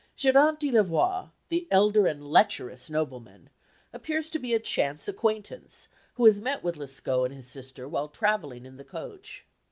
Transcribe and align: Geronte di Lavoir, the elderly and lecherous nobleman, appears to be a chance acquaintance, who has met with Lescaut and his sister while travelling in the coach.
Geronte 0.15 0.61
di 0.61 0.71
Lavoir, 0.71 1.29
the 1.49 1.67
elderly 1.69 2.09
and 2.09 2.25
lecherous 2.27 2.89
nobleman, 2.89 3.51
appears 3.93 4.31
to 4.31 4.39
be 4.39 4.51
a 4.55 4.59
chance 4.59 5.07
acquaintance, 5.07 5.89
who 6.15 6.25
has 6.25 6.41
met 6.41 6.63
with 6.63 6.75
Lescaut 6.75 7.25
and 7.27 7.35
his 7.35 7.45
sister 7.45 7.87
while 7.87 8.07
travelling 8.07 8.65
in 8.65 8.77
the 8.77 8.83
coach. 8.83 9.45